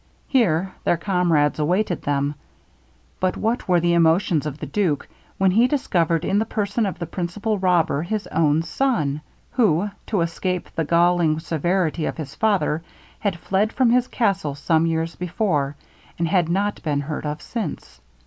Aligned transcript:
Here 0.27 0.73
their 0.83 0.97
comrades 0.97 1.59
awaited 1.59 2.01
them; 2.01 2.33
but 3.19 3.37
what 3.37 3.67
were 3.67 3.79
the 3.79 3.93
emotions 3.93 4.47
of 4.47 4.57
the 4.57 4.65
duke, 4.65 5.07
when 5.37 5.51
he 5.51 5.67
discovered 5.67 6.25
in 6.25 6.39
the 6.39 6.45
person 6.47 6.87
of 6.87 6.97
the 6.97 7.05
principal 7.05 7.59
robber 7.59 8.01
his 8.01 8.25
own 8.31 8.63
son! 8.63 9.21
who, 9.51 9.91
to 10.07 10.21
escape 10.21 10.69
the 10.73 10.85
galling 10.85 11.37
severity 11.39 12.07
of 12.07 12.17
his 12.17 12.33
father, 12.33 12.81
had 13.19 13.37
fled 13.37 13.71
from 13.73 13.91
his 13.91 14.07
castle 14.07 14.55
some 14.55 14.87
years 14.87 15.15
before, 15.15 15.75
and 16.17 16.27
had 16.27 16.49
not 16.49 16.81
been 16.81 17.01
heard 17.01 17.27
of 17.27 17.39
since. 17.39 18.01